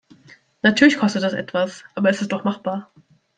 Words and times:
Natürlich 0.63 0.97
kostet 0.97 1.21
das 1.21 1.33
etwas, 1.33 1.83
aber 1.93 2.09
es 2.09 2.23
ist 2.23 2.31
doch 2.31 2.43
machbar. 2.43 2.89